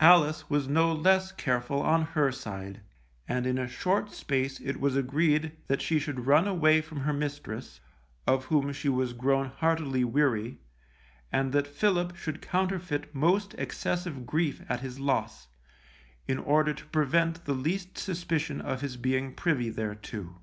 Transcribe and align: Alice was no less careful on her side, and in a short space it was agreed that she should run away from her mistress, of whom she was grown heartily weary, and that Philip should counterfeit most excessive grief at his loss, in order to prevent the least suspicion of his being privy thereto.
Alice 0.00 0.50
was 0.50 0.68
no 0.68 0.92
less 0.92 1.32
careful 1.32 1.80
on 1.80 2.02
her 2.08 2.30
side, 2.30 2.82
and 3.26 3.46
in 3.46 3.56
a 3.56 3.66
short 3.66 4.12
space 4.12 4.60
it 4.60 4.78
was 4.78 4.94
agreed 4.96 5.52
that 5.66 5.80
she 5.80 5.98
should 5.98 6.26
run 6.26 6.46
away 6.46 6.82
from 6.82 7.00
her 7.00 7.12
mistress, 7.14 7.80
of 8.26 8.44
whom 8.44 8.70
she 8.70 8.90
was 8.90 9.14
grown 9.14 9.46
heartily 9.46 10.04
weary, 10.04 10.58
and 11.32 11.52
that 11.52 11.66
Philip 11.66 12.14
should 12.16 12.42
counterfeit 12.42 13.14
most 13.14 13.54
excessive 13.54 14.26
grief 14.26 14.60
at 14.68 14.80
his 14.80 15.00
loss, 15.00 15.48
in 16.28 16.36
order 16.36 16.74
to 16.74 16.84
prevent 16.88 17.46
the 17.46 17.54
least 17.54 17.96
suspicion 17.96 18.60
of 18.60 18.82
his 18.82 18.98
being 18.98 19.32
privy 19.34 19.70
thereto. 19.70 20.36